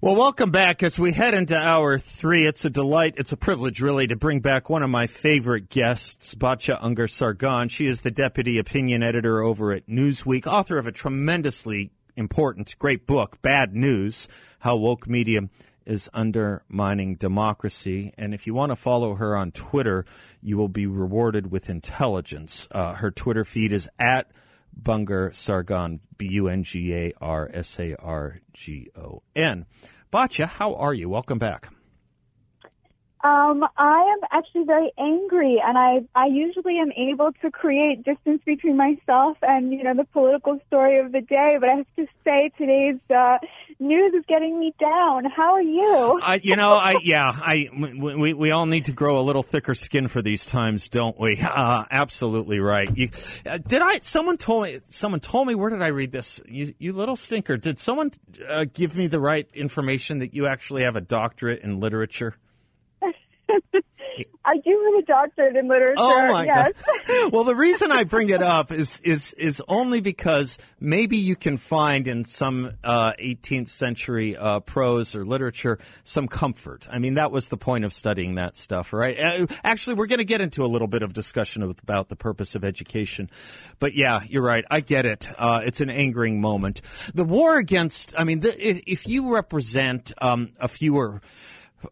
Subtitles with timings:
[0.00, 2.46] Well, welcome back as we head into hour three.
[2.46, 6.36] It's a delight, it's a privilege, really, to bring back one of my favorite guests,
[6.36, 7.68] Batya Ungar Sargon.
[7.68, 13.08] She is the deputy opinion editor over at Newsweek, author of a tremendously important, great
[13.08, 14.28] book, Bad News
[14.60, 15.40] How Woke Media
[15.84, 18.14] is Undermining Democracy.
[18.16, 20.04] And if you want to follow her on Twitter,
[20.40, 22.68] you will be rewarded with intelligence.
[22.70, 24.30] Uh, her Twitter feed is at
[24.80, 29.66] Bungar Sargon, B U N G A R S A R G O N.
[30.12, 31.08] Batya, how are you?
[31.08, 31.68] Welcome back.
[33.24, 38.40] Um, I am actually very angry, and I I usually am able to create distance
[38.46, 41.56] between myself and you know the political story of the day.
[41.58, 43.38] But I have to say, today's uh,
[43.80, 45.24] news is getting me down.
[45.24, 46.20] How are you?
[46.22, 49.74] I, you know, I yeah, I we we all need to grow a little thicker
[49.74, 51.42] skin for these times, don't we?
[51.58, 52.94] Uh, absolutely right.
[52.96, 53.08] You,
[53.44, 53.98] uh, did I?
[53.98, 54.80] Someone told me.
[54.90, 55.56] Someone told me.
[55.56, 56.40] Where did I read this?
[56.46, 57.56] You, you little stinker.
[57.56, 58.12] Did someone
[58.48, 62.36] uh, give me the right information that you actually have a doctorate in literature?
[64.44, 65.94] I do have a doctorate in literature.
[65.98, 66.72] Oh my yes.
[67.06, 67.32] god!
[67.32, 71.56] well, the reason I bring it up is is is only because maybe you can
[71.56, 76.88] find in some uh, 18th century uh, prose or literature some comfort.
[76.90, 79.18] I mean, that was the point of studying that stuff, right?
[79.18, 82.54] Uh, actually, we're going to get into a little bit of discussion about the purpose
[82.54, 83.30] of education,
[83.78, 84.64] but yeah, you're right.
[84.70, 85.28] I get it.
[85.38, 86.80] Uh, it's an angering moment.
[87.14, 88.14] The war against.
[88.16, 91.20] I mean, the, if you represent um, a fewer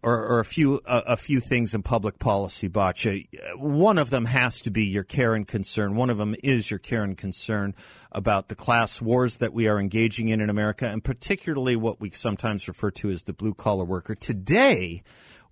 [0.02, 3.26] or, or, a few uh, a few things in public policy, Batya.
[3.56, 5.94] One of them has to be your care and concern.
[5.94, 7.74] One of them is your care and concern
[8.10, 12.10] about the class wars that we are engaging in in America, and particularly what we
[12.10, 14.14] sometimes refer to as the blue collar worker.
[14.14, 15.02] Today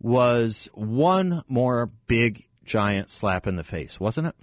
[0.01, 4.35] was one more big giant slap in the face, wasn't it?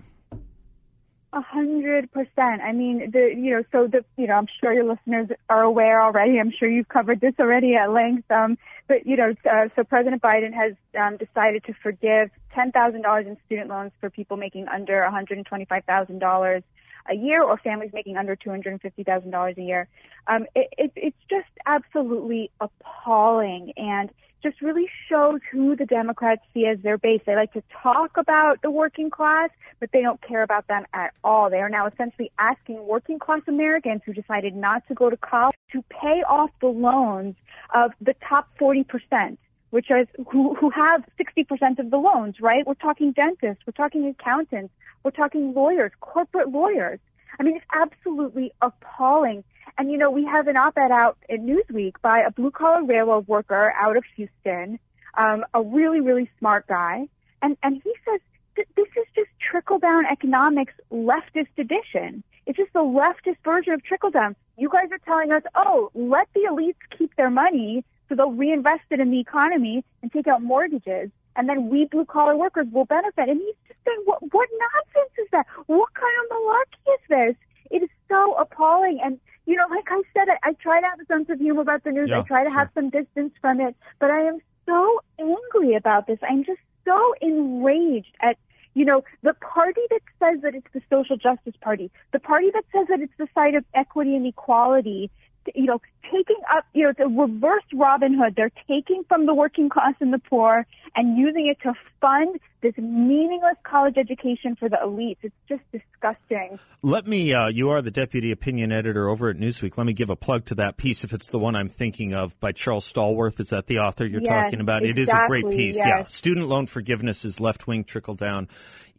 [1.33, 2.61] A hundred percent.
[2.61, 6.01] I mean, the you know, so the you know, I'm sure your listeners are aware
[6.01, 6.37] already.
[6.37, 8.29] I'm sure you've covered this already at length.
[8.29, 8.57] Um,
[8.89, 13.27] but you know, uh, so President Biden has um, decided to forgive ten thousand dollars
[13.27, 16.63] in student loans for people making under one hundred twenty-five thousand dollars
[17.09, 19.87] a year, or families making under two hundred and fifty thousand dollars a year.
[20.27, 24.09] Um, it, it, it's just absolutely appalling, and
[24.41, 27.21] just really shows who the Democrats see as their base.
[27.25, 31.13] They like to talk about the working class, but they don't care about them at
[31.23, 31.49] all.
[31.49, 35.55] They are now essentially asking working class Americans who decided not to go to college
[35.71, 37.35] to pay off the loans
[37.73, 39.37] of the top 40%.
[39.69, 42.67] Which is who, who have 60% of the loans, right?
[42.67, 46.99] We're talking dentists, we're talking accountants, we're talking lawyers, corporate lawyers.
[47.39, 49.45] I mean, it's absolutely appalling
[49.77, 53.73] and you know, we have an op-ed out in Newsweek by a blue-collar railroad worker
[53.79, 54.79] out of Houston,
[55.17, 57.07] um, a really, really smart guy,
[57.41, 58.19] and and he says
[58.55, 62.23] this is just trickle-down economics leftist edition.
[62.45, 64.35] It's just the leftist version of trickle-down.
[64.57, 68.83] You guys are telling us, oh, let the elites keep their money so they'll reinvest
[68.89, 73.29] it in the economy and take out mortgages, and then we blue-collar workers will benefit.
[73.29, 75.45] And he's just saying, what what nonsense is that?
[75.67, 77.35] What kind of malarkey is this?
[77.71, 80.99] It is so appalling and you know, like I said, I, I try to have
[80.99, 82.09] a sense of humor about the news.
[82.09, 82.59] Yeah, I try to sure.
[82.59, 86.19] have some distance from it, but I am so angry about this.
[86.27, 88.37] I'm just so enraged at,
[88.73, 92.65] you know, the party that says that it's the social justice party, the party that
[92.73, 95.09] says that it's the side of equity and equality,
[95.55, 98.35] you know, taking up, you know, the reverse Robin Hood.
[98.35, 100.65] They're taking from the working class and the poor
[100.95, 105.17] and using it to fund this meaningless college education for the elites.
[105.23, 106.59] It's just disgusting.
[106.83, 109.77] Let me, uh, you are the deputy opinion editor over at Newsweek.
[109.77, 112.39] Let me give a plug to that piece if it's the one I'm thinking of
[112.39, 113.39] by Charles Stallworth.
[113.39, 114.83] Is that the author you're yes, talking about?
[114.83, 115.77] Exactly, it is a great piece.
[115.77, 115.87] Yes.
[115.87, 116.03] Yeah.
[116.05, 118.47] Student loan forgiveness is left wing trickle down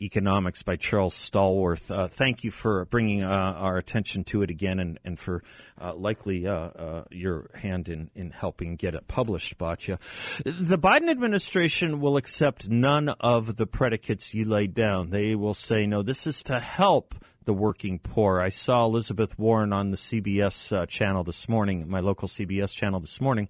[0.02, 1.90] Economics by Charles Stallworth.
[1.90, 5.42] Uh, thank you for bringing uh, our attention to it again and, and for
[5.80, 9.98] uh, likely uh, uh, your hand in, in helping get it published, Batya.
[10.44, 15.10] The Biden administration will accept none of the predicates you laid down.
[15.10, 17.14] They will say, no, this is to help
[17.44, 18.40] the working poor.
[18.40, 23.00] I saw Elizabeth Warren on the CBS uh, channel this morning, my local CBS channel
[23.00, 23.48] this morning,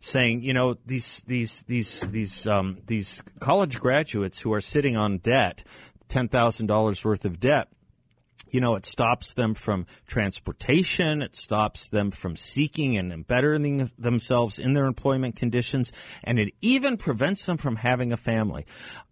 [0.00, 5.18] saying, you know, these these these these um, these college graduates who are sitting on
[5.18, 5.64] debt,
[6.08, 7.68] ten thousand dollars worth of debt.
[8.48, 11.22] You know, it stops them from transportation.
[11.22, 15.90] It stops them from seeking and bettering themselves in their employment conditions.
[16.22, 18.64] And it even prevents them from having a family.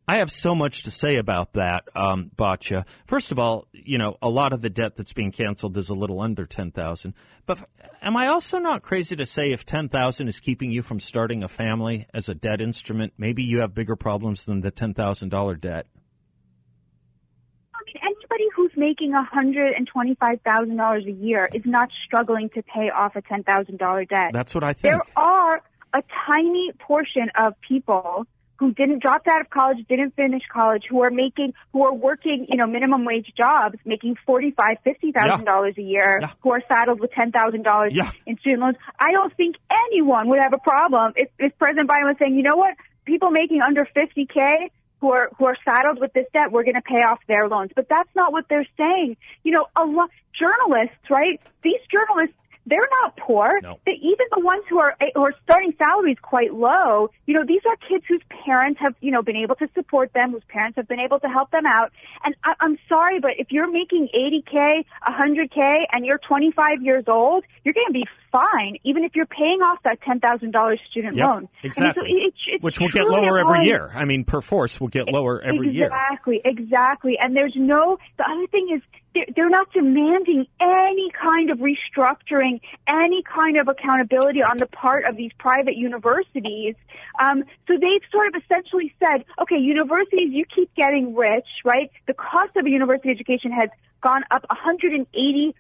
[0.06, 2.30] I have so much to say about that, um.
[3.06, 5.94] First of all, you know, a lot of the debt that's being canceled is a
[5.94, 7.14] little under ten thousand.
[7.46, 7.58] But
[8.00, 11.42] am I also not crazy to say if ten thousand is keeping you from starting
[11.42, 15.30] a family as a debt instrument, maybe you have bigger problems than the ten thousand
[15.30, 15.86] dollar debt?
[18.74, 21.88] I mean, anybody who's making a hundred and twenty-five thousand dollars a year is not
[22.04, 24.30] struggling to pay off a ten thousand dollar debt.
[24.32, 24.82] That's what I think.
[24.92, 25.62] There are
[25.94, 28.26] a tiny portion of people
[28.58, 32.46] who didn't drop out of college, didn't finish college, who are making, who are working,
[32.48, 36.30] you know, minimum wage jobs, making forty five, fifty thousand dollars a year, Yeah.
[36.40, 37.94] who are saddled with ten thousand dollars
[38.26, 38.76] in student loans.
[39.00, 42.42] I don't think anyone would have a problem if, if President Biden was saying, you
[42.42, 42.74] know what,
[43.04, 44.70] people making under fifty k
[45.02, 47.72] who are who are saddled with this debt, we're going to pay off their loans.
[47.74, 49.16] But that's not what they're saying.
[49.42, 51.40] You know, a lot journalists, right?
[51.62, 52.36] These journalists
[52.66, 53.60] they're not poor.
[53.62, 53.78] No.
[53.86, 57.62] They, even the ones who are who are starting salaries quite low, you know, these
[57.66, 60.86] are kids whose parents have, you know, been able to support them, whose parents have
[60.88, 61.92] been able to help them out.
[62.24, 67.44] And I, I'm sorry, but if you're making 80k, 100k, and you're 25 years old,
[67.64, 71.36] you're going to be fine, even if you're paying off that $10,000 student Yep, loan.
[71.36, 72.10] I mean, so exactly.
[72.10, 73.90] it- it's Which will get lower every year.
[73.94, 75.86] I mean, per force will get lower every year.
[75.86, 77.18] Exactly, exactly.
[77.18, 78.82] And there's no, the other thing is
[79.14, 85.16] they're, not demanding any kind of restructuring, any kind of accountability on the part of
[85.16, 86.74] these private universities.
[87.20, 91.90] Um, so they've sort of essentially said, okay, universities, you keep getting rich, right?
[92.06, 93.68] The cost of a university education has
[94.02, 95.54] gone up 180%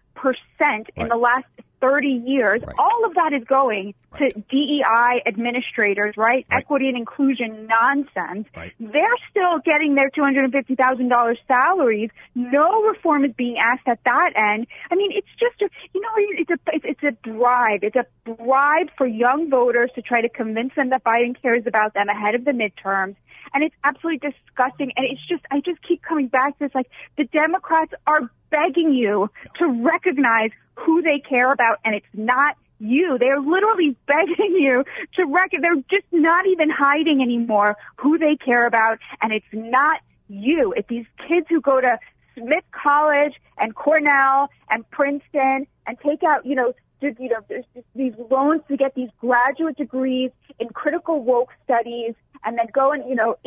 [0.94, 1.08] in Right.
[1.08, 1.46] the last
[1.80, 2.62] 30 years.
[2.64, 2.76] Right.
[2.78, 4.32] All of that is going Right.
[4.34, 6.46] to DEI administrators, right?
[6.50, 8.46] Equity and inclusion nonsense.
[8.78, 12.10] They're still getting their $250,000 salaries.
[12.36, 14.66] No reform is being asked at that end.
[14.90, 17.82] I mean, it's just, a, you know, it's a, it's, it's a bribe.
[17.82, 21.94] It's a bribe for young voters to try to convince them that Biden cares about
[21.94, 23.16] them ahead of the midterms.
[23.54, 24.92] And it's absolutely disgusting.
[24.96, 28.92] And it's just, I just keep coming back to this, like, the Democrats are begging
[28.92, 33.18] you to recognize who they care about, and it's not you.
[33.18, 34.84] They're literally begging you
[35.14, 35.62] to recognize.
[35.62, 40.72] they're just not even hiding anymore who they care about, and it's not you.
[40.76, 41.98] It's these kids who go to
[42.34, 46.72] Smith College and Cornell and Princeton and take out, you know,
[47.02, 47.64] you know, there's
[47.94, 52.14] these loans to get these graduate degrees in critical woke studies
[52.44, 53.36] and then go and, you know,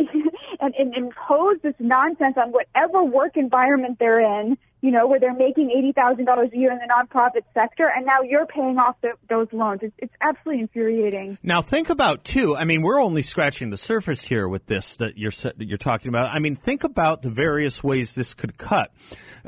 [0.60, 5.34] and, and impose this nonsense on whatever work environment they're in, you know, where they're
[5.34, 9.48] making $80,000 a year in the nonprofit sector and now you're paying off the, those
[9.52, 9.80] loans.
[9.82, 11.38] It's, it's absolutely infuriating.
[11.44, 12.56] Now think about too.
[12.56, 16.10] I mean, we're only scratching the surface here with this that you're that you're talking
[16.10, 16.34] about.
[16.34, 18.92] I mean, think about the various ways this could cut.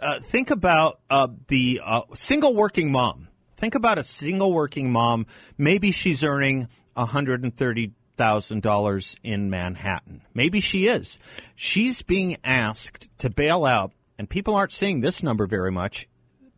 [0.02, 3.27] Uh, think about uh, the uh, single working mom.
[3.58, 5.26] Think about a single working mom.
[5.58, 10.22] Maybe she's earning one hundred and thirty thousand dollars in Manhattan.
[10.34, 11.20] Maybe she is.
[11.56, 16.08] She's being asked to bail out, and people aren't seeing this number very much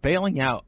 [0.01, 0.65] bailing out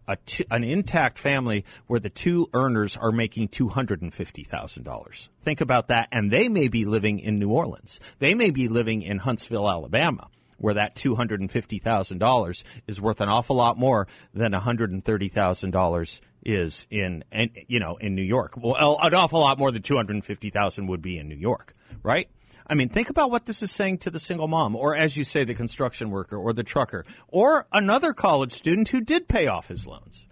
[0.50, 5.30] an intact family where the two earners are making $250,000.
[5.42, 6.10] Think about that.
[6.12, 8.00] And they may be living in New Orleans.
[8.20, 10.30] They may be living in Huntsville, Alabama,
[10.62, 17.80] where that $250,000 is worth an awful lot more than $130,000 is in, and you
[17.80, 18.54] know, in New York.
[18.58, 21.74] Well, an awful lot more than 250,000 would be in New York,
[22.04, 22.30] right?
[22.68, 25.24] I mean, think about what this is saying to the single mom, or as you
[25.24, 29.68] say, the construction worker, or the trucker, or another college student who did pay off
[29.68, 30.26] his loans.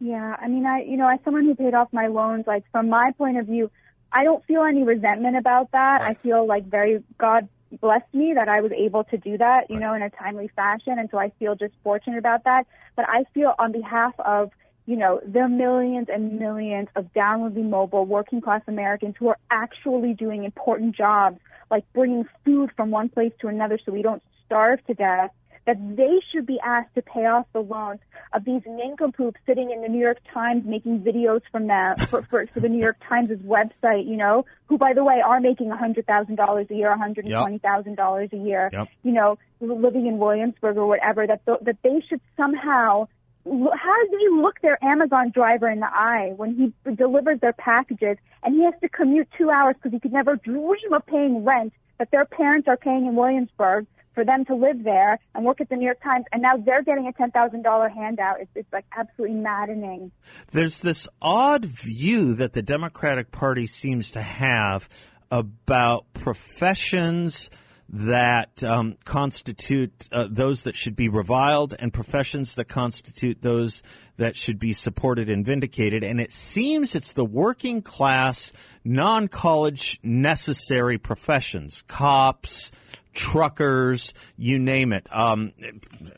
[0.00, 2.88] Yeah, I mean, I, you know, as someone who paid off my loans, like from
[2.88, 3.70] my point of view,
[4.12, 6.02] I don't feel any resentment about that.
[6.02, 7.48] I feel like very God
[7.80, 9.82] blessed me that I was able to do that, you Right.
[9.82, 12.66] know, in a timely fashion, and so I feel just fortunate about that.
[12.96, 14.50] But I feel on behalf of
[14.86, 20.12] you know, the millions and millions of downwardly mobile working class Americans who are actually
[20.12, 21.38] doing important jobs,
[21.70, 25.30] like bringing food from one place to another so we don't starve to death,
[25.66, 28.00] that they should be asked to pay off the loans
[28.32, 32.46] of these nincompoops sitting in the New York Times making videos from them for, for,
[32.48, 35.76] for the New York Times' website, you know, who, by the way, are making a
[35.76, 38.88] $100,000 a year, a $120,000 a year, Yep.
[39.02, 43.08] you know, living in Williamsburg or whatever, that, th- that they should somehow
[43.46, 46.54] how does he look their Amazon driver in the eye when
[46.86, 50.36] he delivers their packages and he has to commute two hours because he could never
[50.36, 54.84] dream of paying rent that their parents are paying in Williamsburg for them to live
[54.84, 57.62] there and work at the New York Times, and now they're getting a ten thousand
[57.62, 58.40] dollar handout.
[58.40, 60.12] It's, it's like absolutely maddening.
[60.52, 64.88] There's this odd view that the Democratic Party seems to have
[65.30, 67.50] about professions
[67.94, 73.84] that um, constitute uh, those that should be reviled and professions that constitute those
[74.16, 76.02] that should be supported and vindicated.
[76.02, 78.52] And it seems it's the working class,
[78.84, 82.72] non college necessary professions, cops,
[83.12, 85.06] truckers, you name it.
[85.14, 85.52] Um,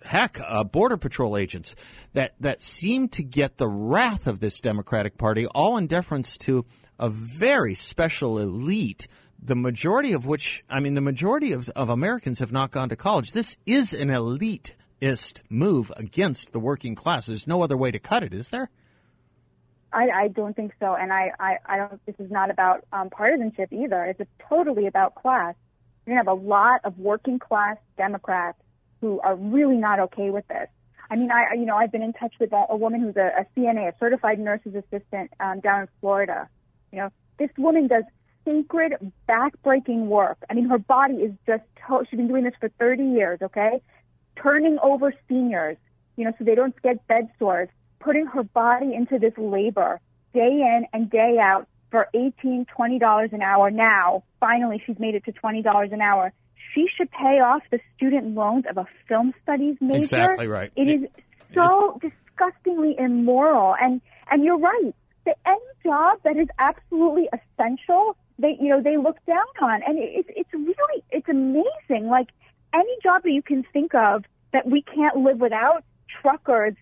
[0.03, 1.77] heck, uh, border patrol agents
[2.15, 6.65] that, that seem to get the wrath of this Democratic Party, all in deference to
[6.99, 9.09] a very special elite
[9.47, 12.97] the majority of which, I mean, the majority of, of Americans have not gone to
[12.97, 13.33] college.
[13.33, 17.27] This is an elitist move against the working class.
[17.27, 18.71] There's no other way to cut it, is there?
[19.93, 22.05] I, I don't think so, and I, I, I don't.
[22.05, 24.05] This is not about um, partisanship either.
[24.05, 25.55] It's totally about class.
[26.05, 28.59] You're gonna have a lot of working class Democrats
[29.01, 30.69] who are really not okay with this.
[31.09, 33.31] I mean, I, you know, I've been in touch with a, a woman who's a,
[33.39, 36.49] a CNA, a certified nurse's assistant um, down in Florida.
[36.91, 38.05] You know, this woman does
[38.47, 38.95] sacred,
[39.29, 40.39] backbreaking work.
[40.49, 43.83] I mean, her body is just, to- she's been doing this for 30 years, okay?
[44.37, 45.77] Turning over seniors,
[46.17, 47.69] you know, so they don't get bed sores,
[48.01, 50.01] putting her body into this labor
[50.33, 53.71] day in and day out for 18, 20 dollars an hour.
[53.71, 56.33] Now, finally, she's made it to 20 dollars an hour.
[56.75, 59.99] She should pay off the student loans of a film studies major.
[60.01, 60.71] Exactly right.
[60.77, 61.09] It is
[61.55, 63.75] so disgustingly immoral.
[63.81, 64.01] And
[64.31, 64.95] and you're right.
[65.25, 69.99] The, any job that is absolutely essential, they you know they look down on, and
[69.99, 72.09] it's it's really it's amazing.
[72.09, 72.29] Like
[72.75, 75.85] any job that you can think of that we can't live without,
[76.21, 76.75] truckers,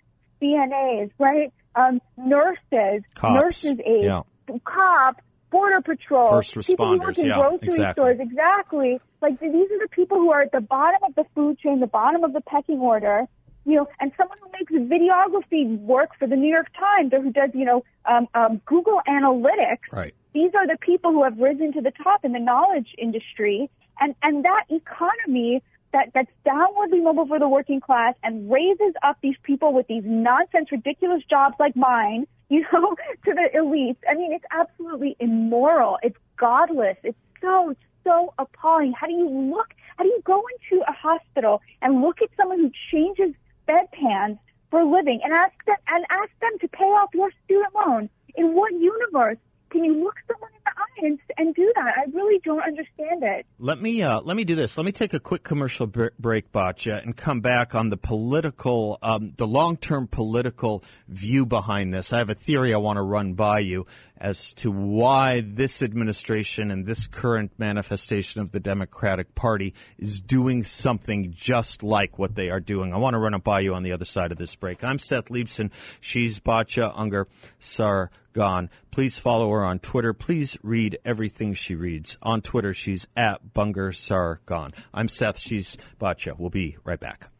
[0.42, 1.52] CNAs, right?
[1.76, 3.34] Um, nurses, Cops.
[3.34, 4.23] nurses aides, Yeah.
[4.64, 5.20] cops,
[5.50, 7.92] border patrol, First people who work responders, in yeah, grocery exactly.
[8.02, 9.00] stores, exactly.
[9.23, 11.87] Like these are the people who are at the bottom of the food chain, the
[11.87, 13.26] bottom of the pecking order.
[13.66, 17.30] You know, and someone who makes videography work for the New York Times or who
[17.32, 19.90] does, you know, um, um, Google Analytics.
[19.90, 20.14] Right.
[20.34, 24.16] These are the people who have risen to the top in the knowledge industry, and
[24.22, 25.62] and that economy
[25.92, 30.02] that that's downwardly mobile for the working class and raises up these people with these
[30.04, 33.98] nonsense, ridiculous jobs like mine, you know, to the elites.
[34.10, 35.98] I mean, it's absolutely immoral.
[36.02, 36.96] It's godless.
[37.04, 38.92] It's so so appalling.
[38.92, 39.68] How do you look?
[39.96, 43.36] How do you go into a hospital and look at someone who changes
[43.68, 44.38] bedpans
[44.70, 48.10] for a living and ask them and ask them to pay off your student loan?
[48.34, 49.38] In what universe
[49.75, 51.95] can you look someone in the eye and, and do that?
[51.97, 53.45] I really don't understand it.
[53.59, 54.76] Let me uh, let me do this.
[54.78, 58.99] Let me take a quick commercial br- break, Batya, and come back on the political,
[59.02, 62.12] um, the long term political view behind this.
[62.12, 63.85] I have a theory I want to run by you
[64.16, 70.62] as to why this administration and this current manifestation of the Democratic Party is doing
[70.64, 72.92] something just like what they are doing.
[72.92, 74.85] I want to run it by you on the other side of this break.
[74.85, 75.71] I'm Seth Leibsohn.
[76.00, 77.26] She's Batya Ungar
[77.59, 78.71] Sargon.
[78.90, 80.12] Please follow her on Twitter.
[80.12, 82.16] Please read everything she reads.
[82.23, 84.73] On Twitter, she's at Bunger Sargon.
[84.92, 85.38] I'm Seth.
[85.38, 86.38] She's Batya.
[86.38, 87.30] We'll be right back.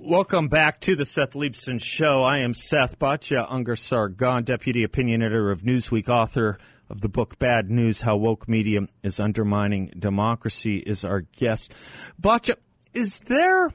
[0.00, 2.22] Welcome back to the Seth Leibsohn Show.
[2.22, 6.56] I am Seth Batya Ungar Sargon, Deputy Opinion Editor of Newsweek, author
[6.88, 11.72] of the book Bad News How Woke Media is Undermining Democracy, is our guest.
[12.22, 12.54] Batya,
[12.92, 13.66] is there.
[13.66, 13.72] I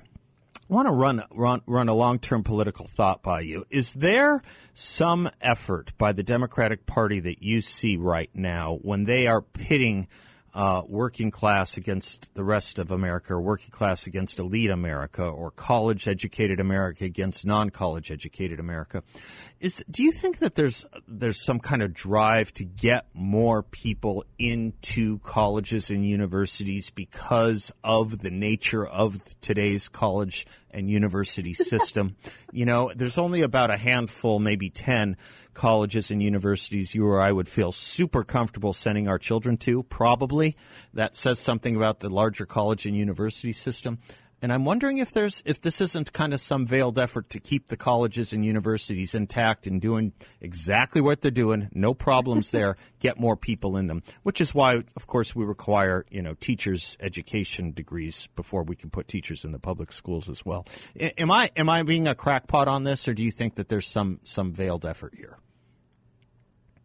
[0.69, 3.65] want to run run run a long term political thought by you.
[3.69, 4.41] Is there
[4.73, 10.07] some effort by the Democratic Party that you see right now when they are pitting
[10.53, 15.51] uh, working class against the rest of America, or working class against elite America, or
[15.51, 19.03] college educated America against non college educated America?
[19.63, 24.25] Is do you think that there's there's some kind of drive to get more people
[24.37, 32.17] into colleges and universities because of the nature of today's college and university system?
[32.51, 35.15] you know, there's only about a handful, maybe ten
[35.53, 39.83] colleges and universities you or I would feel super comfortable sending our children to.
[39.83, 40.57] Probably
[40.93, 43.99] that says something about the larger college and university system.
[44.43, 47.69] And I'm wondering if there's if this isn't kind of some veiled effort to keep
[47.69, 53.17] the colleges and universities intact and doing exactly what they're doing, no problems there, get
[53.17, 54.03] more people in them.
[54.23, 58.89] Which is why, of course, we require you know teachers' education degrees before we can
[58.89, 60.67] put teachers in the public schools as well.
[60.99, 63.69] A- Am I am I being a crackpot on this, or do you think that
[63.69, 65.37] there's some some veiled effort here?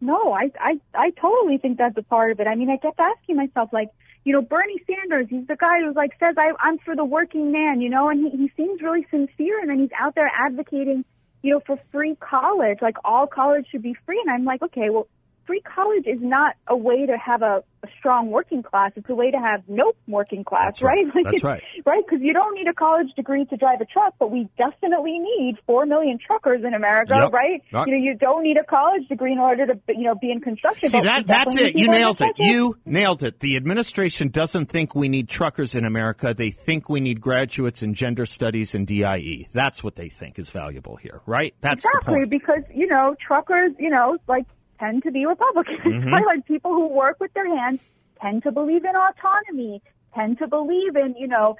[0.01, 2.47] No, I, I, I totally think that's a part of it.
[2.47, 3.89] I mean, I kept asking myself, like,
[4.29, 7.51] you know, Bernie Sanders, he's the guy who's like says I, I'm for the working
[7.51, 11.03] man, you know, and he, he seems really sincere, and then he's out there advocating,
[11.41, 14.91] you know, for free college, like all college should be free, and I'm like, okay,
[14.91, 15.07] well,
[15.49, 18.93] free college is not a way to have a, a strong working class.
[18.97, 21.07] It's a way to have no working class, That's right.
[21.15, 21.63] Like, That's right.
[21.87, 25.19] Right, because you don't need a college degree to drive a truck, but we definitely
[25.19, 27.33] need four million truckers in America, Yep.
[27.33, 27.63] right?
[27.73, 27.87] Right.
[27.89, 30.41] You know, you don't need a college degree in order to, you know, be in
[30.43, 30.91] construction.
[30.91, 31.75] See that that's it.
[31.77, 32.35] You nailed it.
[32.39, 33.41] You nailed it.
[33.41, 36.35] The administration doesn't think we need truckers in America.
[36.35, 39.47] They think we need graduates in gender studies and DIE.
[39.53, 41.55] That's what they think is valuable here, right?
[41.63, 42.31] That's the Exactly, point.
[42.31, 44.45] because you know truckers, you know, like
[44.79, 45.79] tend to be Republicans.
[45.85, 46.13] Mm-hmm.
[46.13, 46.27] right?
[46.27, 47.81] Like people who work with their hands
[48.21, 49.83] tend to believe in autonomy,
[50.15, 51.57] tend to believe in, you know,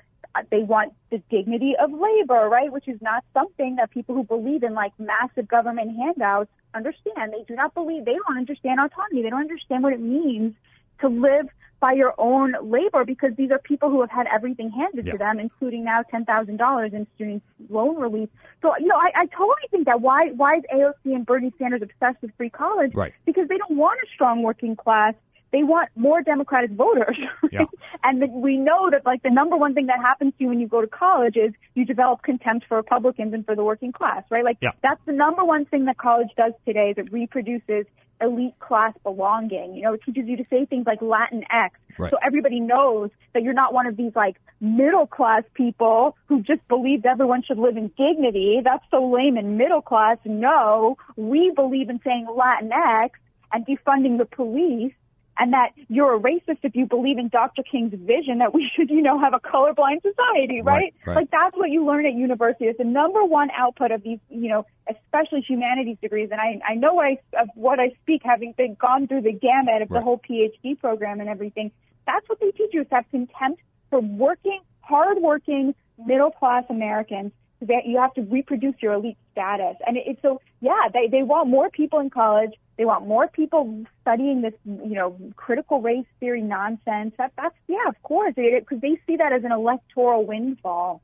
[0.51, 2.71] they want the dignity of labor, right?
[2.71, 7.33] Which is not something that people who believe in like massive government handouts understand.
[7.33, 8.05] They do not believe.
[8.05, 9.23] They don't understand autonomy.
[9.23, 10.55] They don't understand what it means
[11.01, 11.49] to live
[11.81, 15.13] by your own labor because these are people who have had everything handed Yeah.
[15.13, 18.29] to them, including now ten thousand dollars in student loan relief.
[18.63, 21.83] So you know, I, I totally think that why why is AOC and Bernie Sanders
[21.83, 22.95] obsessed with free college?
[22.95, 23.15] Right.
[23.27, 25.15] Because they don't want a strong working class.
[25.51, 27.17] They want more Democratic voters.
[27.51, 27.65] Yeah.
[28.05, 30.69] And we know that like the number one thing that happens to you when you
[30.69, 34.45] go to college is you develop contempt for Republicans and for the working class, right?
[34.45, 34.73] Like Yeah.
[34.83, 37.87] that's the number one thing that college does today is it reproduces
[38.21, 39.75] elite class belonging.
[39.75, 41.79] You know, it teaches you to say things like Latin X.
[41.99, 42.11] Right.
[42.11, 46.67] So everybody knows that you're not one of these like middle class people who just
[46.69, 48.61] believes everyone should live in dignity.
[48.63, 50.19] That's so lame and middle class.
[50.25, 53.19] No, we believe in saying Latin X
[53.53, 54.93] and defunding the police
[55.39, 57.63] and that you're a racist if you believe in Dr.
[57.63, 60.95] King's vision that we should, you know, have a colorblind society, Right, right?
[61.07, 61.17] right.
[61.17, 62.65] Like that's what you learn at university.
[62.67, 66.31] It's the number one output of these, you know, especially humanities degrees.
[66.33, 69.33] And I, I know what I, of what I speak, having been gone through the
[69.33, 69.99] gamut of Right.
[70.01, 71.71] the whole PhD program and everything.
[72.07, 77.33] That's what they teach you is to have contempt for working, hardworking, middle class Americans.
[77.61, 80.89] That you have to reproduce your elite status, and it, it's so yeah.
[80.93, 82.53] They they want more people in college.
[82.77, 87.15] They want more people studying this, you know, critical race theory nonsense.
[87.19, 91.03] That that's yeah, of course, because they see that as an electoral windfall.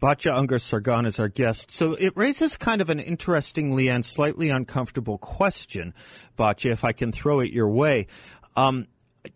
[0.00, 1.70] Batya Ungar Sargon is our guest.
[1.70, 5.94] So it raises kind of an interestingly and slightly uncomfortable question,
[6.38, 8.06] Batya, if I can throw it your way.
[8.56, 8.86] Um,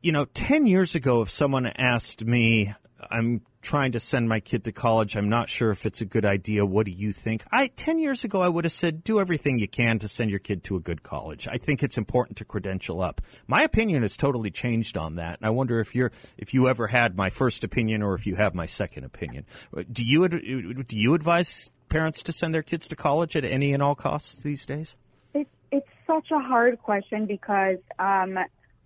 [0.03, 2.73] you know, 10 years ago, if someone asked me,
[3.11, 6.25] I'm trying to send my kid to college, I'm not sure if it's a good
[6.25, 7.45] idea, what do you think?
[7.51, 10.39] I 10 years ago, I would have said, do everything you can to send your
[10.39, 11.49] kid to a good college.
[11.49, 13.21] I think it's important to credential up.
[13.47, 16.89] My opinion has totally changed on that, and I wonder if you're if you ever
[16.89, 19.47] had my first opinion or if you have my second opinion.
[19.91, 23.83] Do you do you advise parents to send their kids to college at any and
[23.83, 24.97] all costs these days?
[25.33, 28.39] It's it's such a hard question because um,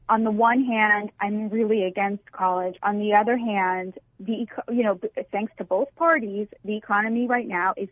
[0.08, 2.76] on the one hand, I'm really against college.
[2.82, 4.98] On the other hand, the you know
[5.30, 7.88] thanks to both parties, the economy right now is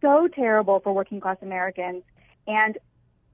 [0.00, 2.02] so terrible for working class Americans
[2.46, 2.78] and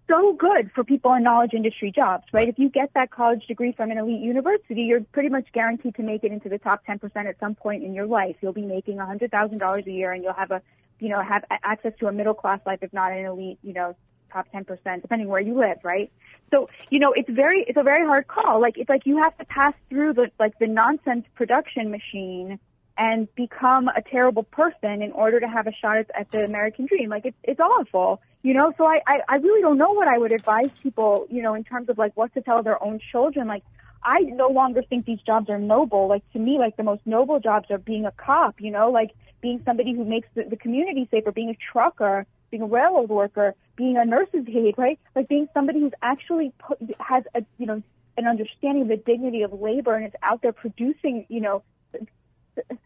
[0.09, 2.49] so good for people in knowledge industry jobs, right?
[2.49, 6.02] If you get that college degree from an elite university, you're pretty much guaranteed to
[6.02, 8.37] make it into the top 10% at some point in your life.
[8.41, 10.63] You'll be making $100,000 a year and you'll have a,
[11.00, 13.97] you know, have access to a middle class life, if not an elite, you know,
[14.32, 16.10] top 10%, depending where you live, right?
[16.50, 18.60] So, you know, it's very, it's a very hard call.
[18.60, 22.58] Like, it's like you have to pass through the, like the nonsense production machine
[22.99, 26.86] and become a terrible person in order to have a shot at, at the American
[26.86, 27.10] dream.
[27.10, 28.73] Like, it's, it's awful, you know?
[28.78, 31.65] So I, I, I really don't know what I would advise people, you know, in
[31.65, 33.49] terms of like what to tell their own children.
[33.49, 33.65] Like,
[34.02, 36.08] I no longer think these jobs are noble.
[36.08, 39.10] Like, to me, like the most noble jobs are being a cop, you know, like
[39.43, 43.54] being somebody who makes the, the community safer, being a trucker, being a railroad worker,
[43.76, 44.99] being a nurse's aide, right?
[45.15, 47.82] Like being somebody who's actually put, has a, you know,
[48.17, 51.63] an understanding of the dignity of labor and is out there producing, you know,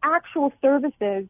[0.02, 1.26] actual services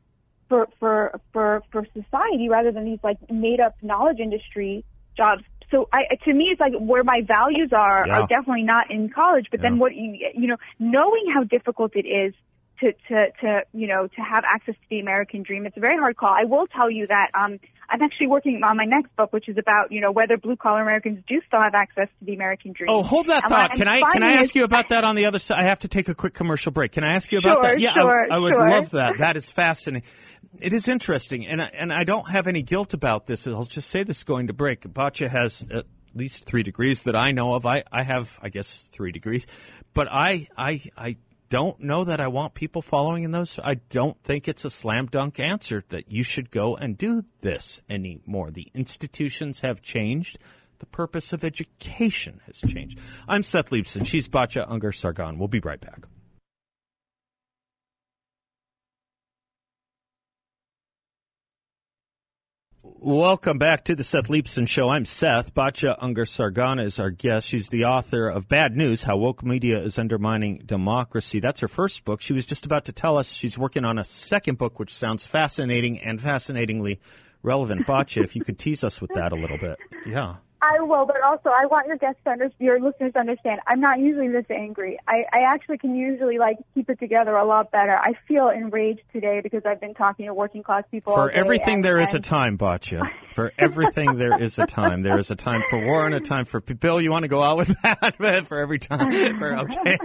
[0.48, 4.84] for for for for society rather than these like made up knowledge industry
[5.16, 5.42] jobs.
[5.70, 8.22] So I to me it's like where my values are Yeah.
[8.22, 9.68] are definitely not in college, but Yeah.
[9.70, 12.34] then what you you know knowing how difficult it is
[12.80, 15.96] to to to you know to have access to the American dream, it's a very
[15.96, 16.30] hard call.
[16.36, 17.58] I will tell you that um
[17.92, 20.80] I'm actually working on my next book, which is about you know whether blue collar
[20.82, 22.88] Americans do still have access to the American dream.
[22.88, 23.72] Oh, hold that And thought.
[23.74, 25.58] Can I can I ask you about that on the other side?
[25.58, 26.92] I have to take a quick commercial break.
[26.92, 27.80] Can I ask you about Sure, that?
[27.80, 28.70] Yeah, I- sure, I, would sure.
[28.70, 29.16] love that.
[29.18, 30.08] That is fascinating.
[30.60, 33.46] It is interesting, and I, and I don't have any guilt about this.
[33.46, 34.80] I'll just say this going to break.
[34.82, 37.66] Batya has at least three degrees that I know of.
[37.66, 39.46] I, I have, I guess, three degrees,
[39.94, 41.16] but I I I
[41.50, 43.58] don't know that I want people following in those.
[43.62, 47.82] I don't think it's a slam dunk answer that you should go and do this
[47.90, 48.50] anymore.
[48.50, 50.38] The institutions have changed.
[50.78, 52.98] The purpose of education has changed.
[53.28, 54.06] I'm Seth Leibsohn.
[54.06, 55.38] She's Batya Ungar Sargon.
[55.38, 56.06] We'll be right back.
[63.02, 64.90] Welcome back to the Seth Leibsohn Show.
[64.90, 65.54] I'm Seth.
[65.54, 67.48] Batya Ungar Sargon is our guest.
[67.48, 71.40] She's the author of Bad News How Woke Media is Undermining Democracy.
[71.40, 72.20] That's her first book.
[72.20, 75.24] She was just about to tell us she's working on a second book, which sounds
[75.24, 77.00] fascinating and fascinatingly
[77.42, 77.86] relevant.
[77.86, 79.78] Batya, if you could tease us with that a little bit.
[80.04, 80.36] Yeah.
[80.62, 83.60] I will, but also I want your guests to understand, your listeners to understand.
[83.66, 84.98] I'm not usually this angry.
[85.08, 87.96] I, I actually can usually like keep it together a lot better.
[87.96, 91.84] I feel enraged today because I've been talking to working class people For everything, and-
[91.84, 93.10] there is a time, Batya.
[93.32, 95.02] For everything, there is a time.
[95.02, 97.00] There is a time for war and a time for Bill.
[97.00, 98.16] You want to go out with that
[98.48, 99.12] for every time?
[99.38, 99.96] For, okay.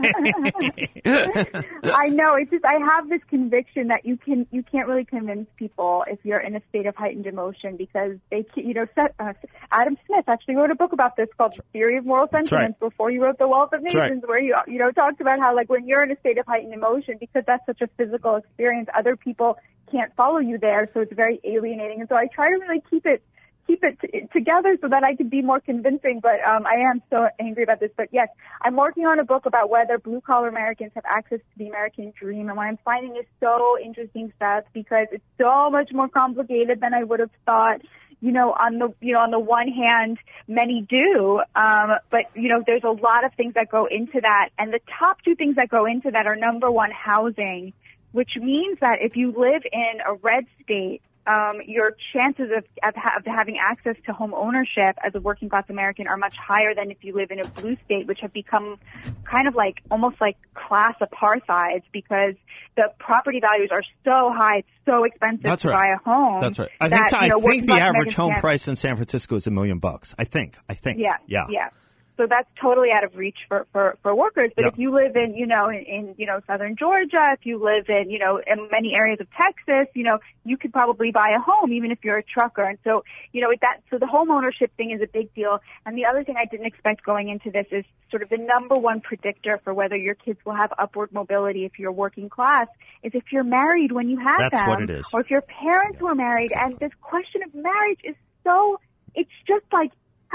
[1.91, 2.35] I know.
[2.35, 6.19] It's just I have this conviction that you can you can't really convince people if
[6.23, 9.33] you're in a state of heightened emotion because they you know set, uh,
[9.71, 12.79] Adam Smith actually wrote a book about this called The Theory of Moral Sentiments right.
[12.79, 14.27] before you wrote The Wealth of Nations, right.
[14.27, 16.73] where you you know talked about how like when you're in a state of heightened
[16.73, 19.57] emotion because that's such a physical experience, other people
[19.91, 22.01] can't follow you there, so it's very alienating.
[22.01, 23.23] And so I try to really keep it
[23.67, 26.19] keep it t- together so that I can be more convincing.
[26.21, 27.91] But um, I am so angry about this.
[27.95, 28.27] But yes,
[28.61, 32.13] I'm working on a book about whether blue collar Americans have access to the American
[32.19, 32.47] dream.
[32.47, 36.93] And what I'm finding is so interesting stuff because it's so much more complicated than
[36.93, 37.81] I would have thought.
[38.25, 42.49] You know, on the you know on the one hand, many do, um, but you
[42.49, 45.57] know, there's a lot of things that go into that, and the top two things
[45.57, 47.73] that go into that are number one, housing
[48.15, 52.95] which means that if you live in a red state, um, your chances of, of,
[52.95, 56.75] ha- of, having access to home ownership as a working class American are much higher
[56.75, 58.77] than if you live in a blue state, which have become
[59.23, 62.35] kind of like almost like class apartheid because
[62.75, 65.75] the property values are so high, it's so expensive That's to right.
[65.75, 66.41] buy a home.
[66.41, 66.69] That's right.
[66.79, 69.51] I think, so, I know, think the average home price in San Francisco is a
[69.51, 70.13] million bucks.
[70.17, 70.57] I think.
[70.69, 70.99] I think.
[70.99, 71.17] Yeah.
[71.27, 71.47] Yeah.
[71.49, 71.69] Yeah.
[72.17, 74.51] So that's totally out of reach for, for, for workers.
[74.55, 77.61] But if you live in, you know, in, in, you know, southern Georgia, if you
[77.61, 81.35] live in, you know, in many areas of Texas, you know, you could probably buy
[81.35, 82.63] a home even if you're a trucker.
[82.63, 85.59] And so, you know, that, so the home ownership thing is a big deal.
[85.85, 88.75] And the other thing I didn't expect going into this is sort of the number
[88.75, 92.67] one predictor for whether your kids will have upward mobility if you're working class
[93.03, 94.69] is if you're married when you have That's them.
[94.69, 95.05] what it is.
[95.13, 96.51] Or if your parents yeah, were married.
[96.51, 96.71] exactly.
[96.71, 98.79] And this question of marriage is so,
[99.15, 99.91] it's just like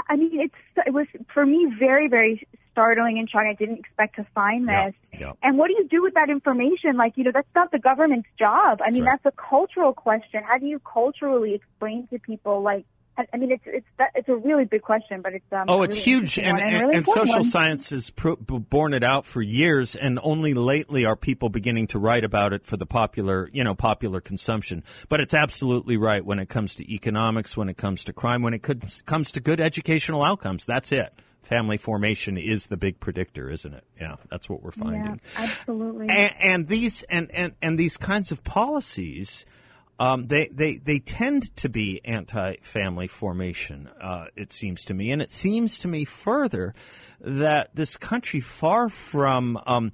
[0.09, 3.49] I mean, it's it was for me very very startling and shocking.
[3.49, 4.93] I didn't expect to find this.
[5.13, 5.33] Yeah, yeah.
[5.43, 6.95] And what do you do with that information?
[6.95, 8.81] Like, you know, that's not the government's job.
[8.83, 9.19] I mean, right.
[9.21, 10.43] that's a cultural question.
[10.43, 12.85] How do you culturally explain to people like
[13.33, 16.03] I mean, it's it's it's a really big question, but it's um, oh, it's really
[16.03, 17.43] huge, and and, and, really and social one.
[17.43, 21.99] science has pro- borne it out for years, and only lately are people beginning to
[21.99, 24.83] write about it for the popular, you know, popular consumption.
[25.09, 28.53] But it's absolutely right when it comes to economics, when it comes to crime, when
[28.53, 30.65] it could, comes to good educational outcomes.
[30.65, 31.13] That's it.
[31.43, 33.83] Family formation is the big predictor, isn't it?
[33.99, 35.19] Yeah, that's what we're finding.
[35.35, 36.07] Yeah, absolutely.
[36.09, 39.45] And, and these and, and and these kinds of policies
[40.01, 45.11] um, they, they, they tend to be anti family formation, uh, it seems to me.
[45.11, 46.73] And it seems to me further
[47.19, 49.91] that this country, far from um,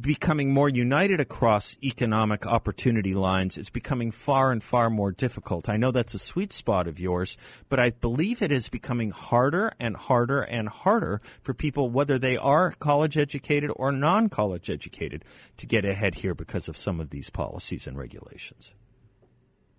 [0.00, 5.68] becoming more united across economic opportunity lines, is becoming far and far more difficult.
[5.68, 7.36] I know that's a sweet spot of yours,
[7.68, 12.36] but I believe it is becoming harder and harder and harder for people, whether they
[12.36, 15.24] are college educated or non college educated,
[15.56, 18.72] to get ahead here because of some of these policies and regulations.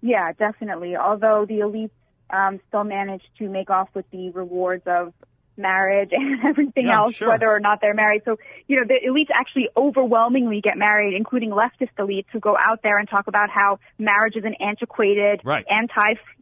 [0.02, 0.96] Yeah, definitely.
[0.96, 1.92] Although the elites
[2.30, 5.14] um, still manage to make off with the rewards of
[5.60, 7.30] marriage and everything yeah, else, sure.
[7.30, 8.22] whether or not they're married.
[8.26, 12.82] So, you know, the elites actually overwhelmingly get married, including leftist elites who go out
[12.82, 15.66] there and talk about how marriage is an antiquated, right.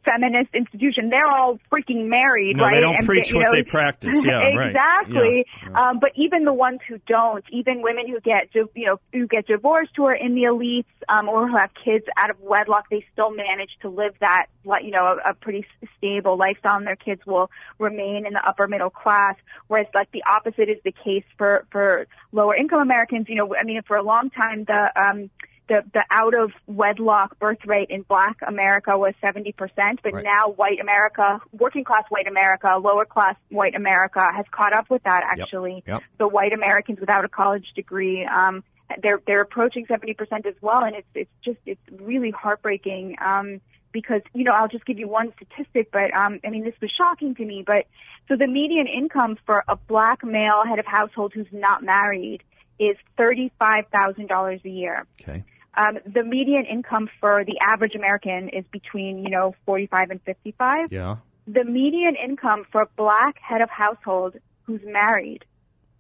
[0.08, 1.10] Anti-feminist institution.
[1.10, 2.76] They're all freaking married, no, right?
[2.76, 4.24] They don't and preach you what know, they practice.
[4.24, 5.20] Yeah, exactly.
[5.20, 5.46] Right.
[5.64, 5.90] Yeah.
[5.90, 9.48] Um, but even the ones who don't, even women who get, you know, who get
[9.48, 13.06] divorced, who are in the elites, um, or who have kids out of wedlock, they
[13.14, 14.48] still manage to live that,
[14.82, 15.66] you know, a, a pretty
[15.98, 19.36] stable lifestyle, and their kids will remain in the upper middle class.
[19.68, 23.28] Whereas, like the opposite is the case for for lower income Americans.
[23.30, 25.30] You know, I mean, for a long time, the um,
[25.68, 29.54] the, the out of wedlock birth rate in black America was 70%,
[30.02, 30.24] but right.
[30.24, 35.04] now white America, working class white America, lower class white America has caught up with
[35.04, 35.84] that actually.
[35.86, 35.88] Yep.
[35.88, 36.04] Yep.
[36.18, 38.64] So white Americans without a college degree, um,
[39.02, 40.84] they're, they're approaching 70% as well.
[40.84, 43.18] And it's, it's just, it's really heartbreaking.
[43.24, 43.62] Um,
[43.94, 46.92] because, you know, I'll just give you one statistic, but, um, I mean, this was
[46.92, 47.88] shocking to me, but
[48.28, 52.44] so the median income for a black male head of household who's not married
[52.80, 55.06] is $35,000 a year.
[55.22, 55.44] Okay.
[55.78, 60.92] Um, the median income for the average American is between, you know, 45 and 55.
[60.92, 61.18] Yeah.
[61.48, 65.46] The median income for a black head of household who's married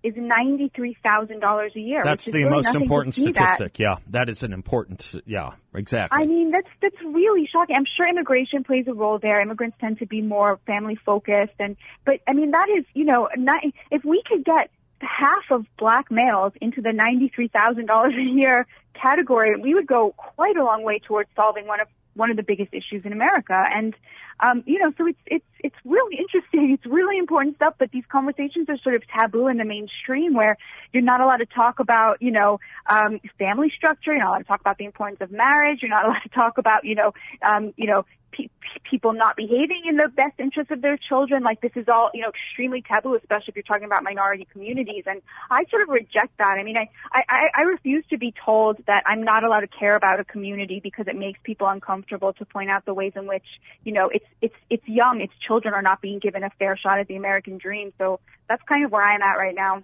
[0.04, 2.02] is $93,000 a year.
[2.04, 3.36] That's the really most important see that.
[3.36, 3.80] statistic.
[3.80, 5.16] Yeah, that is an important.
[5.26, 6.22] Yeah, exactly.
[6.22, 7.76] I mean, that's that's really shocking.
[7.76, 9.42] I'm sure immigration plays a role there.
[9.42, 13.30] Immigrants tend to be more family focused, and but I mean that is you know
[13.38, 14.70] not, if we could get
[15.02, 20.14] half of black males into the ninety-three thousand dollars a year category, we would go
[20.18, 23.54] quite a long way towards solving one of one of the biggest issues in America.
[23.54, 23.96] And
[24.40, 26.72] um, you know, so it's it's it's really interesting.
[26.72, 30.58] It's really important stuff, but these conversations are sort of taboo in the mainstream, where
[30.94, 34.12] you're not allowed to talk about you know um, family structure.
[34.12, 35.82] You're not allowed to talk about the importance of marriage.
[35.82, 38.50] You're not allowed to talk about you know um, you know pe-
[38.90, 41.44] people not behaving in the best interest of their children.
[41.44, 45.04] Like this is all, you know, extremely taboo, especially if you're talking about minority communities.
[45.08, 46.58] And I sort of reject that.
[46.58, 49.96] I mean, I, I, I refuse to be told that I'm not allowed to care
[49.96, 53.46] about a community because it makes people uncomfortable to point out the ways in which,
[53.84, 57.00] you know, it's, it's, it's young, its children are not being given a fair shot
[57.00, 57.94] at the American dream.
[57.98, 59.84] So that's kind of where I'm at right now.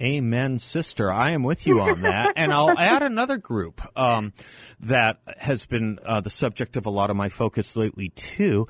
[0.00, 1.12] Amen, sister.
[1.12, 2.32] I am with you on that.
[2.36, 4.32] and I'll add another group um,
[4.80, 8.66] that has been uh, the subject of a lot of my focus lately, too.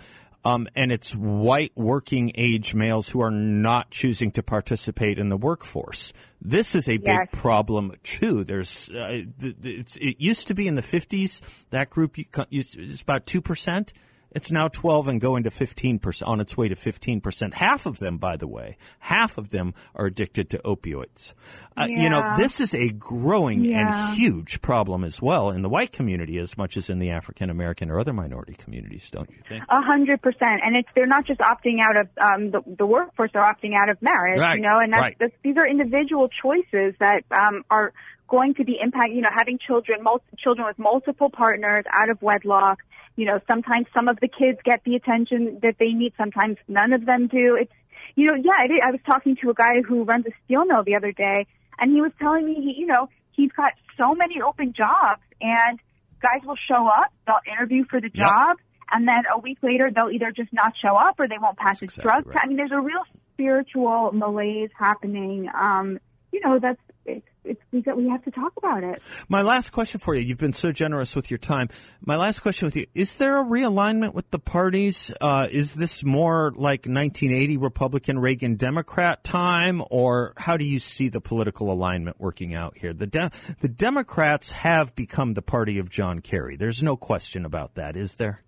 [0.46, 5.38] Um, and it's white working age males who are not choosing to participate in the
[5.38, 6.12] workforce.
[6.42, 8.44] This is a big problem too.
[8.44, 12.16] There's, uh, it used to be in the 50s that group
[12.50, 13.94] is about two percent.
[14.34, 17.54] It's now 12 and going to 15%, on its way to 15%.
[17.54, 21.34] Half of them, by the way, half of them are addicted to opioids.
[21.76, 22.02] Uh, yeah.
[22.02, 24.08] You know, this is a growing yeah.
[24.08, 27.48] and huge problem as well in the white community as much as in the African
[27.48, 29.64] American or other minority communities, don't you think?
[29.68, 30.60] A hundred percent.
[30.64, 33.88] And it's, they're not just opting out of um, the, the workforce, they're opting out
[33.88, 34.56] of marriage, right.
[34.56, 35.16] you know, and that's, right.
[35.18, 37.92] that's, these are individual choices that um, are
[38.28, 42.20] going to be impact, you know, having children, mul- children with multiple partners out of
[42.22, 42.78] wedlock,
[43.16, 46.12] you know, sometimes some of the kids get the attention that they need.
[46.16, 47.56] Sometimes none of them do.
[47.60, 47.72] It's,
[48.16, 50.82] you know, yeah, I, I was talking to a guy who runs a steel mill
[50.84, 51.46] the other day
[51.78, 55.78] and he was telling me, he, you know, he's got so many open jobs and
[56.20, 58.56] guys will show up, they'll interview for the job.
[58.58, 58.66] Yep.
[58.92, 61.80] And then a week later, they'll either just not show up or they won't pass
[61.80, 62.44] the exactly drug right.
[62.44, 65.48] I mean, there's a real spiritual malaise happening.
[65.54, 65.98] Um,
[66.32, 69.02] you know, that's it's, it's we got, we have to talk about it.
[69.28, 70.22] My last question for you.
[70.22, 71.68] You've been so generous with your time.
[72.04, 75.12] My last question with you: Is there a realignment with the parties?
[75.20, 81.08] Uh, is this more like 1980 Republican Reagan Democrat time, or how do you see
[81.08, 82.92] the political alignment working out here?
[82.92, 83.30] The de-
[83.60, 86.56] the Democrats have become the party of John Kerry.
[86.56, 88.40] There's no question about that, is there?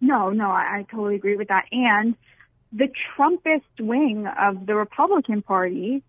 [0.00, 1.64] No, no, I, I totally agree with that.
[1.72, 2.16] And
[2.72, 6.02] the Trumpist wing of the Republican Party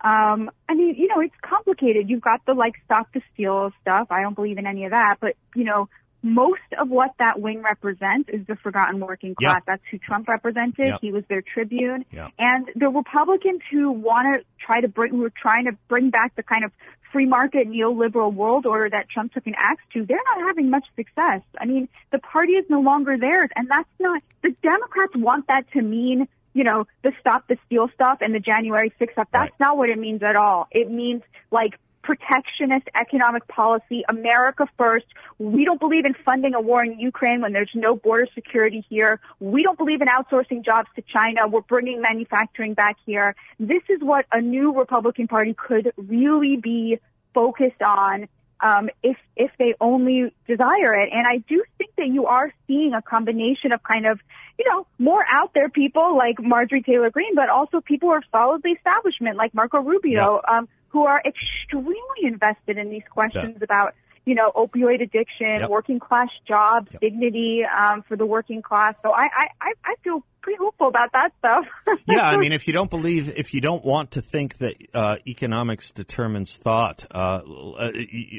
[0.00, 2.10] um, I mean, you know, it's complicated.
[2.10, 4.08] You've got the like stop the steal stuff.
[4.10, 5.88] I don't believe in any of that, but you know,
[6.22, 9.56] most of what that wing represents is the forgotten working class.
[9.56, 9.62] Yep.
[9.66, 10.86] That's who Trump represented.
[10.86, 10.98] Yep.
[11.00, 12.04] He was their tribune.
[12.10, 12.32] Yep.
[12.38, 16.34] And the Republicans who want to try to bring, who are trying to bring back
[16.34, 16.72] the kind of
[17.12, 20.84] free market neoliberal world order that Trump took an axe to, they're not having much
[20.96, 21.42] success.
[21.58, 23.50] I mean, the party is no longer theirs.
[23.54, 27.90] And that's not, the Democrats want that to mean you know, the stop the steal
[27.94, 29.28] stuff and the January 6th stuff.
[29.30, 29.60] That's right.
[29.60, 30.68] not what it means at all.
[30.70, 35.04] It means like protectionist economic policy, America first.
[35.38, 39.20] We don't believe in funding a war in Ukraine when there's no border security here.
[39.38, 41.46] We don't believe in outsourcing jobs to China.
[41.46, 43.36] We're bringing manufacturing back here.
[43.60, 46.98] This is what a new Republican Party could really be
[47.34, 48.28] focused on
[48.60, 51.10] um, if if they only desire it.
[51.12, 54.20] And I do think that you are seeing a combination of kind of
[54.58, 58.22] you know more out there people like Marjorie Taylor Greene, but also people who are
[58.30, 60.58] solidly establishment like Marco Rubio, yeah.
[60.58, 63.64] um, who are extremely invested in these questions yeah.
[63.64, 63.94] about
[64.26, 65.70] you know, opioid addiction, yep.
[65.70, 67.00] working class jobs, yep.
[67.00, 68.96] dignity um, for the working class.
[69.02, 69.28] So I,
[69.60, 71.66] I, I feel pretty hopeful about that stuff.
[72.06, 75.16] yeah, I mean, if you don't believe, if you don't want to think that uh,
[75.26, 77.40] economics determines thought, uh,
[77.76, 77.90] uh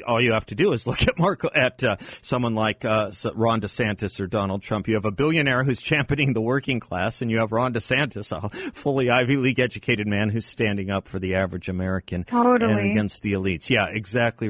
[0.06, 3.60] all you have to do is look at Marco at uh, someone like uh, Ron
[3.60, 4.88] DeSantis or Donald Trump.
[4.88, 8.48] You have a billionaire who's championing the working class, and you have Ron DeSantis, a
[8.72, 12.72] fully Ivy League educated man who's standing up for the average American totally.
[12.72, 13.68] and against the elites.
[13.68, 14.48] Yeah, exactly.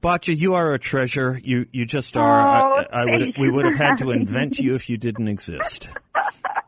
[0.00, 1.40] Batya, you are a treasure.
[1.42, 2.40] You you just are.
[2.40, 5.90] Oh, I, I would, we would have had to invent you if you didn't exist.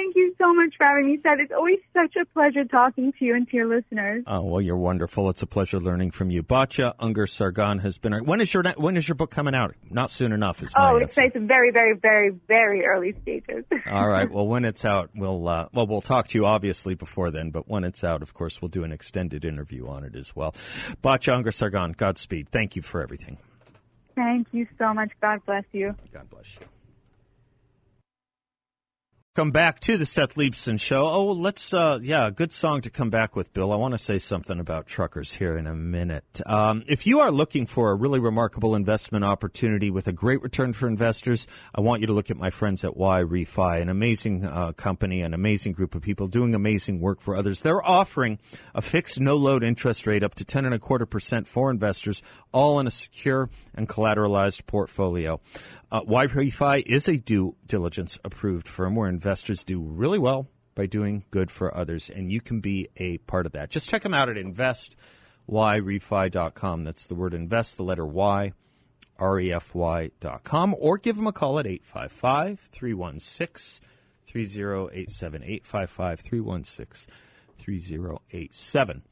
[0.00, 1.40] Thank you so much for having me, Seth.
[1.40, 4.24] It's always such a pleasure talking to you and to your listeners.
[4.26, 5.28] Oh well, you're wonderful.
[5.28, 6.42] It's a pleasure learning from you.
[6.42, 8.24] Batya Ungar Sargon has been.
[8.24, 9.74] When is your when is your book coming out?
[9.90, 10.62] Not soon enough.
[10.62, 13.66] Is my oh, it's, it's very, very, very, very early stages.
[13.90, 14.30] All right.
[14.30, 17.50] Well, when it's out, we'll uh, well we'll talk to you obviously before then.
[17.50, 20.54] But when it's out, of course, we'll do an extended interview on it as well.
[21.02, 22.48] Batya Ungar Sargon, Godspeed.
[22.48, 23.36] Thank you for everything.
[24.14, 25.10] Thank you so much.
[25.20, 25.94] God bless you.
[26.10, 26.66] God bless you.
[29.36, 31.06] Come back to the Seth Leibsohn Show.
[31.06, 33.72] Oh, let's, uh, yeah, good song to come back with, Bill.
[33.72, 36.40] I want to say something about truckers here in a minute.
[36.46, 40.72] Um, if you are looking for a really remarkable investment opportunity with a great return
[40.72, 44.72] for investors, I want you to look at my friends at YRefy, an amazing uh,
[44.72, 47.60] company, an amazing group of people doing amazing work for others.
[47.60, 48.40] They're offering
[48.74, 52.20] a fixed no load interest rate up to 10 and a quarter percent for investors,
[52.50, 55.40] all in a secure and collateralized portfolio.
[55.92, 61.24] Uh, YRefy is a due diligence approved firm where investors do really well by doing
[61.32, 63.70] good for others, and you can be a part of that.
[63.70, 66.84] Just check them out at investyrefy.com.
[66.84, 68.52] That's the word invest, the letter Y,
[69.18, 73.84] refy.com or give them a call at 855 316
[74.26, 75.42] 3087.
[75.42, 77.12] 855 316
[77.58, 79.02] 3087.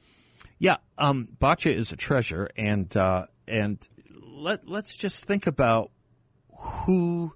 [0.61, 3.87] Yeah, um, Batya is a treasure, and uh, and
[4.23, 5.93] let let's just think about
[6.59, 7.35] who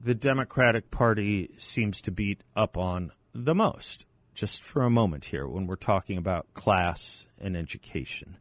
[0.00, 4.06] the Democratic Party seems to beat up on the most.
[4.34, 8.38] Just for a moment here, when we're talking about class and education,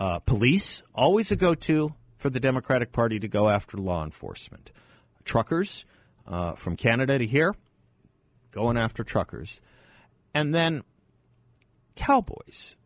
[0.00, 4.72] uh, police always a go-to for the Democratic Party to go after law enforcement.
[5.24, 5.84] Truckers
[6.26, 7.54] uh, from Canada to here,
[8.50, 9.60] going after truckers,
[10.34, 10.82] and then
[11.94, 12.76] cowboys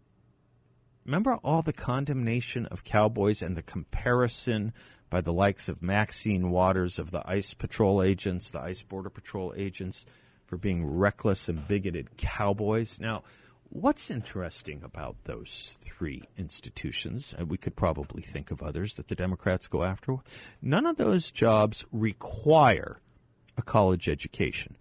[1.06, 4.72] remember all the condemnation of cowboys and the comparison
[5.10, 9.52] by the likes of Maxine Waters of the ICE patrol agents, the ICE Border Patrol
[9.56, 10.04] agents,
[10.46, 13.00] for being reckless and bigoted cowboys.
[13.00, 13.22] Now,
[13.68, 19.14] what's interesting about those three institutions, and we could probably think of others that the
[19.14, 20.16] Democrats go after,
[20.62, 22.98] none of those jobs require
[23.56, 24.76] a college education.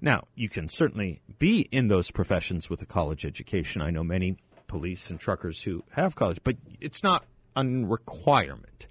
[0.00, 3.82] Now, you can certainly be in those professions with a college education.
[3.82, 4.36] I know many
[4.68, 7.24] police and truckers who have college, but it's not
[7.56, 8.86] a requirement.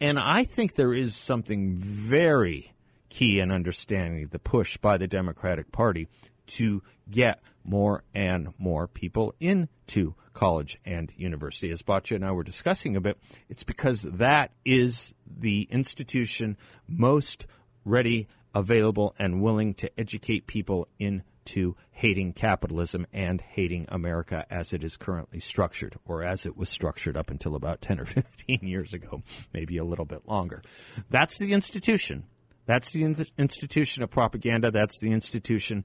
[0.00, 2.74] And I think there is something very
[3.08, 6.08] key in understanding the push by the Democratic Party
[6.46, 11.70] to get more and more people into college and university.
[11.70, 16.56] As Batya and I were discussing a bit, it's because that is the institution
[16.86, 17.46] most
[17.84, 24.72] ready, available, and willing to educate people in to hating capitalism and hating America as
[24.72, 28.60] it is currently structured, or as it was structured up until about 10 or 15
[28.62, 30.62] years ago, maybe a little bit longer.
[31.10, 32.24] That's the institution.
[32.66, 34.70] That's the in- institution of propaganda.
[34.70, 35.84] That's the institution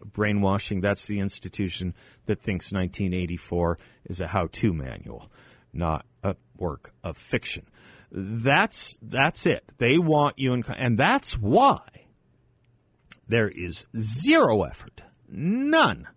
[0.00, 0.80] of brainwashing.
[0.80, 1.94] That's the institution
[2.26, 5.28] that thinks 1984 is a how to manual,
[5.72, 7.66] not a work of fiction.
[8.10, 9.64] That's, that's it.
[9.78, 11.80] They want you in, and that's why
[13.28, 16.08] there is zero effort, none,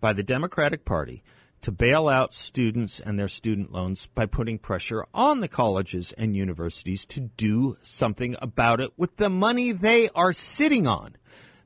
[0.00, 1.22] by the Democratic Party
[1.62, 6.36] to bail out students and their student loans by putting pressure on the colleges and
[6.36, 11.16] universities to do something about it with the money they are sitting on.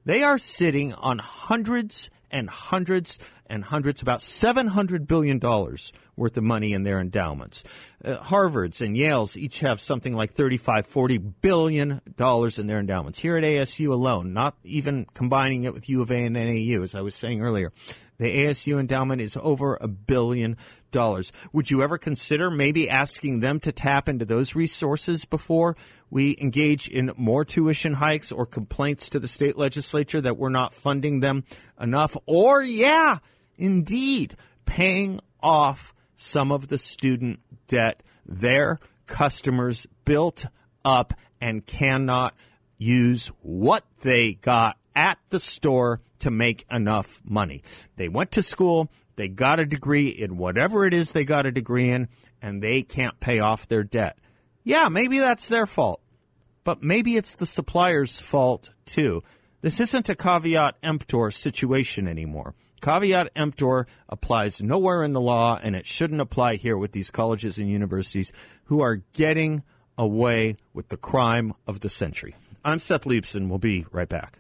[0.05, 6.73] They are sitting on hundreds and hundreds and hundreds, about $700 billion worth of money
[6.73, 7.65] in their endowments.
[8.05, 13.19] Uh, Harvard's and Yale's each have something like $35, $40 billion in their endowments.
[13.19, 16.95] Here at ASU alone, not even combining it with U of A and NAU, as
[16.95, 17.73] I was saying earlier,
[18.21, 20.59] the ASU endowment is over a billion
[20.91, 21.33] dollars.
[21.55, 25.75] Would you ever consider maybe asking them to tap into those resources before
[26.11, 30.75] we engage in more tuition hikes or complaints to the state legislature that we're not
[30.75, 31.45] funding them
[31.81, 32.15] enough?
[32.27, 33.21] Or, yeah,
[33.57, 40.45] indeed, paying off some of the student debt their customers built
[40.85, 42.35] up and cannot
[42.77, 47.63] use what they got at the store to make enough money.
[47.97, 51.53] They went to school, they got a degree in whatever it is they got a
[51.53, 52.09] degree in,
[52.41, 54.19] and they can't pay off their debt.
[54.65, 56.01] Yeah, maybe that's their fault,
[56.65, 59.23] but maybe it's the supplier's fault too.
[59.63, 62.55] This isn't a caveat emptor situation anymore.
[62.81, 67.59] Caveat emptor applies nowhere in the law, and it shouldn't apply here with these colleges
[67.59, 68.33] and universities
[68.65, 69.63] who are getting
[69.99, 72.35] away with the crime of the century.
[72.65, 73.49] I'm Seth Leibsohn.
[73.49, 74.40] We'll be right back.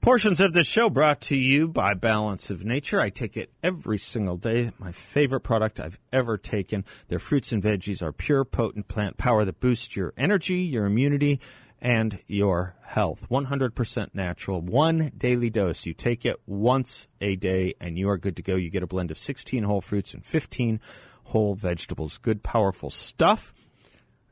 [0.00, 3.00] Portions of this show brought to you by Balance of Nature.
[3.00, 4.70] I take it every single day.
[4.78, 6.84] My favorite product I've ever taken.
[7.08, 11.40] Their fruits and veggies are pure, potent plant power that boosts your energy, your immunity,
[11.80, 13.26] and your health.
[13.30, 14.60] 100% natural.
[14.60, 15.86] One daily dose.
[15.86, 18.56] You take it once a day and you are good to go.
[18.56, 20.80] You get a blend of 16 whole fruits and 15
[21.24, 22.18] whole vegetables.
[22.18, 23.54] Good, powerful stuff.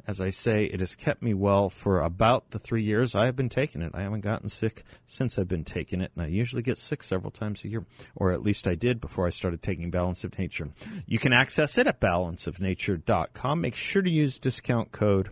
[0.05, 3.37] As I say, it has kept me well for about the three years I have
[3.37, 3.93] been taking it.
[3.95, 7.31] I haven't gotten sick since I've been taking it, and I usually get sick several
[7.31, 7.87] times a year,
[8.17, 10.71] or at least I did before I started taking Balance of Nature.
[11.07, 13.61] You can access it at balanceofnature.com.
[13.61, 15.31] Make sure to use discount code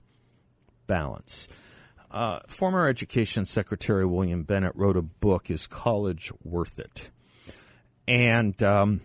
[0.87, 1.49] BALANCE.
[2.11, 7.11] Uh, former Education Secretary William Bennett wrote a book, Is College Worth It?
[8.07, 9.01] And um,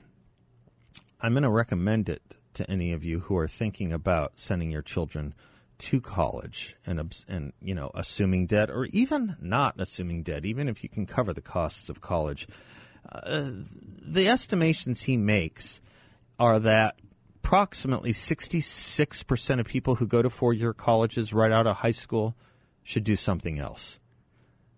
[1.21, 2.21] I'm going to recommend it
[2.55, 5.33] to any of you who are thinking about sending your children
[5.77, 10.83] to college and and you know assuming debt or even not assuming debt even if
[10.83, 12.47] you can cover the costs of college
[13.11, 13.51] uh,
[14.01, 15.81] the estimations he makes
[16.39, 16.95] are that
[17.43, 22.35] approximately 66% of people who go to four-year colleges right out of high school
[22.81, 23.99] should do something else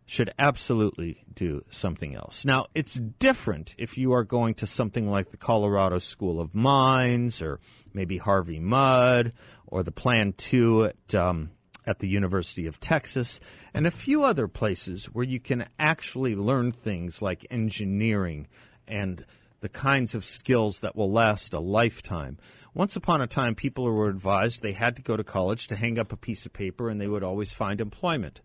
[0.08, 2.46] should absolutely do something else.
[2.46, 7.42] Now, it's different if you are going to something like the Colorado School of Mines
[7.42, 7.60] or
[7.94, 9.34] maybe Harvey Mudd
[9.68, 11.52] or the Plan 2 at, um,
[11.86, 13.42] at the University of Texas
[13.74, 18.48] and a few other places where you can actually learn things like engineering
[18.88, 19.26] and
[19.60, 22.38] the kinds of skills that will last a lifetime.
[22.74, 26.00] Once upon a time, people were advised they had to go to college to hang
[26.00, 28.40] up a piece of paper and they would always find employment.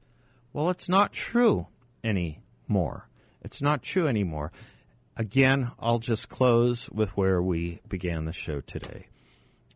[0.52, 1.68] Well, it's not true
[2.04, 3.08] anymore.
[3.40, 4.52] It's not true anymore.
[5.16, 9.06] Again, I'll just close with where we began the show today.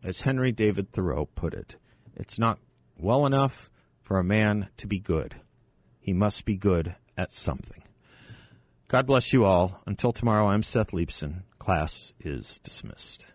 [0.03, 1.77] As Henry David Thoreau put it,
[2.15, 2.59] it's not
[2.97, 3.71] well enough
[4.01, 5.35] for a man to be good.
[5.99, 7.83] He must be good at something.
[8.87, 9.81] God bless you all.
[9.85, 11.43] Until tomorrow, I'm Seth Leibsohn.
[11.59, 13.27] Class is dismissed.